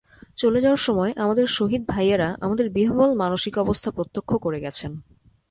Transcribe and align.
চলে 0.37 0.59
যাওয়ার 0.61 0.81
সময় 0.81 1.11
আমাদের 1.17 1.45
শহীদ 1.47 1.81
ভাইয়েরা 1.87 2.29
আমাদের 2.41 2.69
বিহ্বল 2.69 3.09
মানসিক 3.15 3.53
অবস্থা 3.57 3.89
প্রত্যক্ষ 3.91 4.31
করে 4.35 4.59
গেছেন। 4.59 4.91